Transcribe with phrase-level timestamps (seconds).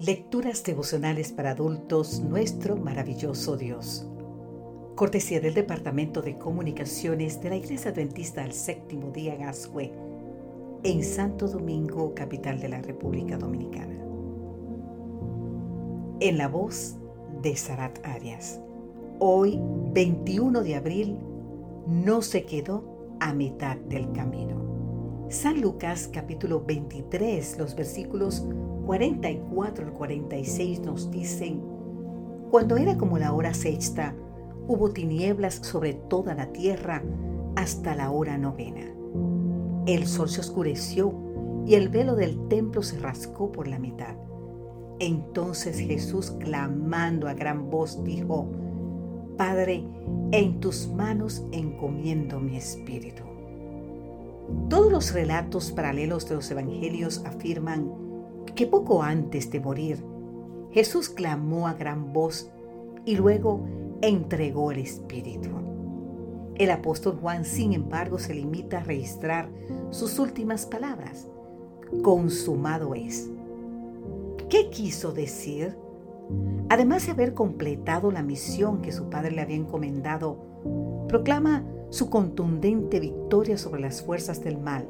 [0.00, 4.08] Lecturas devocionales para adultos, nuestro maravilloso Dios.
[4.94, 9.92] Cortesía del Departamento de Comunicaciones de la Iglesia Adventista al Séptimo Día Gascue,
[10.84, 14.02] en Santo Domingo, capital de la República Dominicana.
[16.20, 16.96] En la voz
[17.42, 18.58] de Sarat Arias.
[19.18, 19.60] Hoy,
[19.92, 21.18] 21 de abril,
[21.86, 25.26] no se quedó a mitad del camino.
[25.28, 28.46] San Lucas capítulo 23, los versículos
[28.90, 31.62] 44 al 46 nos dicen,
[32.50, 34.16] Cuando era como la hora sexta,
[34.66, 37.00] hubo tinieblas sobre toda la tierra
[37.54, 38.92] hasta la hora novena.
[39.86, 41.14] El sol se oscureció
[41.64, 44.16] y el velo del templo se rascó por la mitad.
[44.98, 48.50] Entonces Jesús, clamando a gran voz, dijo,
[49.36, 49.84] Padre,
[50.32, 53.22] en tus manos encomiendo mi espíritu.
[54.68, 58.09] Todos los relatos paralelos de los evangelios afirman
[58.60, 60.04] que poco antes de morir,
[60.70, 62.50] Jesús clamó a gran voz
[63.06, 63.64] y luego
[64.02, 65.48] entregó el Espíritu.
[66.56, 69.48] El apóstol Juan, sin embargo, se limita a registrar
[69.88, 71.26] sus últimas palabras.
[72.02, 73.30] Consumado es.
[74.50, 75.78] ¿Qué quiso decir?
[76.68, 80.36] Además de haber completado la misión que su padre le había encomendado,
[81.08, 84.86] proclama su contundente victoria sobre las fuerzas del mal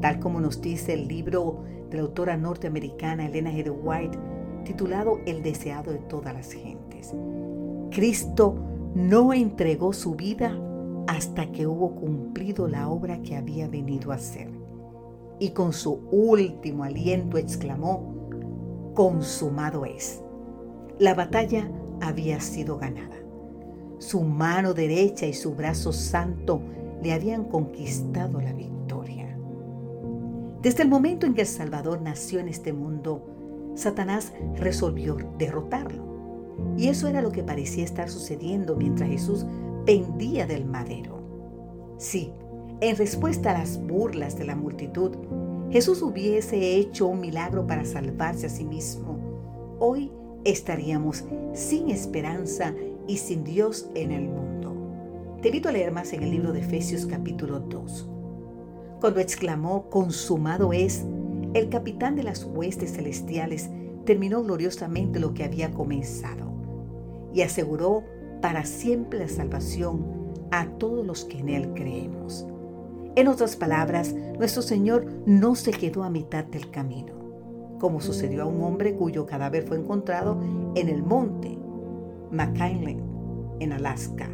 [0.00, 3.72] tal como nos dice el libro de la autora norteamericana Elena G.
[3.82, 4.18] White,
[4.64, 7.14] titulado El deseado de todas las gentes.
[7.90, 8.56] Cristo
[8.94, 10.58] no entregó su vida
[11.06, 14.48] hasta que hubo cumplido la obra que había venido a hacer.
[15.38, 18.14] Y con su último aliento exclamó,
[18.94, 20.22] consumado es.
[20.98, 23.16] La batalla había sido ganada.
[23.98, 26.60] Su mano derecha y su brazo santo
[27.02, 28.75] le habían conquistado la victoria.
[30.66, 36.74] Desde el momento en que el Salvador nació en este mundo, Satanás resolvió derrotarlo.
[36.76, 39.46] Y eso era lo que parecía estar sucediendo mientras Jesús
[39.84, 41.94] pendía del madero.
[41.98, 42.32] Sí,
[42.80, 45.12] en respuesta a las burlas de la multitud,
[45.70, 49.76] Jesús hubiese hecho un milagro para salvarse a sí mismo.
[49.78, 50.10] Hoy
[50.42, 51.22] estaríamos
[51.54, 52.74] sin esperanza
[53.06, 54.74] y sin Dios en el mundo.
[55.42, 58.15] Te invito a leer más en el libro de Efesios capítulo 2.
[59.00, 61.04] Cuando exclamó, consumado es,
[61.52, 63.70] el capitán de las huestes celestiales
[64.04, 66.46] terminó gloriosamente lo que había comenzado
[67.34, 68.04] y aseguró
[68.40, 70.04] para siempre la salvación
[70.50, 72.46] a todos los que en Él creemos.
[73.16, 77.14] En otras palabras, nuestro Señor no se quedó a mitad del camino,
[77.78, 80.40] como sucedió a un hombre cuyo cadáver fue encontrado
[80.74, 81.58] en el monte
[82.30, 82.98] McKinley,
[83.60, 84.28] en Alaska.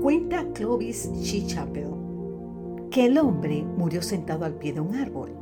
[0.00, 1.10] Cuenta Clovis
[1.46, 2.03] Chapel
[2.94, 5.32] que el hombre murió sentado al pie de un árbol.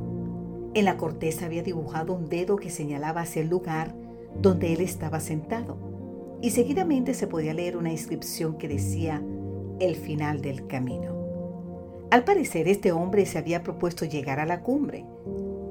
[0.73, 3.95] En la corteza había dibujado un dedo que señalaba hacia el lugar
[4.41, 5.77] donde él estaba sentado,
[6.41, 9.23] y seguidamente se podía leer una inscripción que decía
[9.81, 12.09] el final del camino.
[12.11, 15.05] Al parecer este hombre se había propuesto llegar a la cumbre,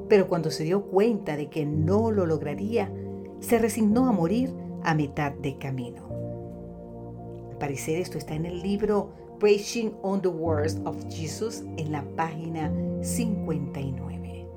[0.07, 2.93] pero cuando se dio cuenta de que no lo lograría,
[3.39, 4.53] se resignó a morir
[4.83, 6.07] a mitad de camino.
[7.49, 12.03] Al parecer esto está en el libro Preaching on the Words of Jesus en la
[12.15, 12.71] página
[13.01, 14.47] 59.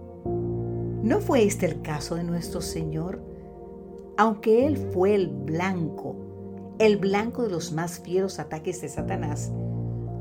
[1.03, 3.19] ¿No fue este el caso de nuestro Señor?
[4.19, 6.17] Aunque Él fue el blanco,
[6.78, 9.50] el blanco de los más fieros ataques de Satanás,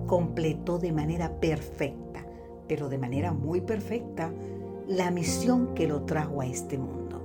[0.07, 2.25] completó de manera perfecta,
[2.66, 4.31] pero de manera muy perfecta,
[4.88, 7.19] la misión que lo trajo a este mundo.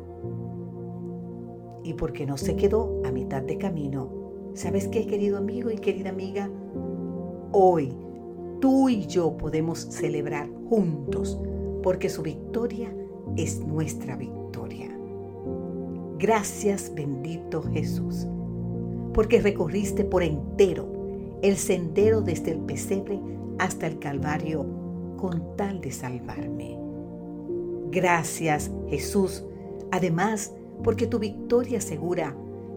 [1.85, 4.11] Y porque no se quedó a mitad de camino,
[4.55, 6.51] ¿sabes qué, querido amigo y querida amiga?
[7.53, 7.95] Hoy
[8.61, 11.41] tú y yo podemos celebrar juntos
[11.83, 12.93] porque su victoria
[13.37, 14.95] es nuestra victoria.
[16.19, 18.27] Gracias bendito Jesús,
[19.15, 20.87] porque recorriste por entero
[21.43, 23.19] el sendero desde el pesebre
[23.59, 24.67] hasta el Calvario
[25.17, 26.79] con tal de salvarme.
[27.91, 29.45] Gracias Jesús,
[29.91, 30.53] además
[30.85, 32.37] porque tu victoria asegura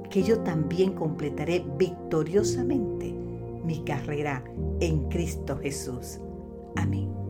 [0.10, 3.21] que yo también completaré victoriosamente
[3.64, 4.44] mi carrera
[4.80, 6.20] en Cristo Jesús.
[6.76, 7.21] Amén.